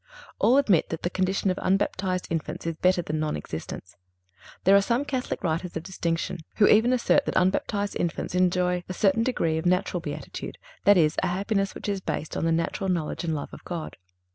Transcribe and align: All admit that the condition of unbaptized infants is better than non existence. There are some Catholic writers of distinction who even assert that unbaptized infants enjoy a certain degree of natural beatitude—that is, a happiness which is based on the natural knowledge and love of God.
All 0.39 0.57
admit 0.57 0.89
that 0.89 1.03
the 1.03 1.11
condition 1.11 1.51
of 1.51 1.59
unbaptized 1.61 2.25
infants 2.31 2.65
is 2.65 2.73
better 2.77 3.03
than 3.03 3.19
non 3.19 3.37
existence. 3.37 3.95
There 4.63 4.75
are 4.75 4.81
some 4.81 5.05
Catholic 5.05 5.43
writers 5.43 5.77
of 5.77 5.83
distinction 5.83 6.39
who 6.55 6.65
even 6.65 6.91
assert 6.91 7.25
that 7.27 7.37
unbaptized 7.37 7.95
infants 7.95 8.33
enjoy 8.33 8.83
a 8.89 8.95
certain 8.95 9.21
degree 9.21 9.59
of 9.59 9.65
natural 9.67 10.01
beatitude—that 10.01 10.97
is, 10.97 11.17
a 11.21 11.27
happiness 11.27 11.75
which 11.75 11.87
is 11.87 12.01
based 12.01 12.35
on 12.35 12.45
the 12.45 12.51
natural 12.51 12.89
knowledge 12.89 13.23
and 13.23 13.35
love 13.35 13.53
of 13.53 13.63
God. 13.63 13.95